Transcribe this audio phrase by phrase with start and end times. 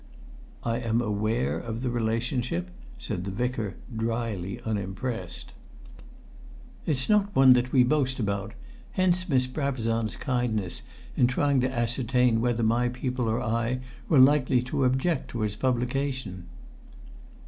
[0.63, 5.53] "I'm aware of the relationship," said the Vicar, dryly unimpressed.
[6.87, 8.55] "It's not one that we boast about;
[8.93, 10.81] hence Miss Brabazon's kindness
[11.15, 15.55] in trying to ascertain whether my people or I were likely to object to its
[15.55, 16.47] publication."